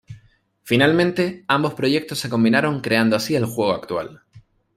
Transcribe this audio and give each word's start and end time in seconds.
Finalmente, 0.63 1.45
ambos 1.47 1.75
proyectos 1.75 2.17
se 2.17 2.27
combinaron 2.27 2.81
creando 2.81 3.15
así 3.15 3.35
el 3.35 3.45
juego 3.45 3.73
actual. 3.73 4.23